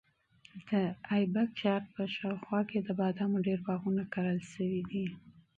[0.67, 0.71] د
[1.15, 5.05] ایبک ښار په شاوخوا کې د بادامو ډېر باغونه کرل شوي دي.